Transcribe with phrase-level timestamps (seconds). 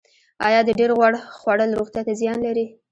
[0.47, 2.65] ایا د ډیر غوړ خوړل روغتیا ته زیان لري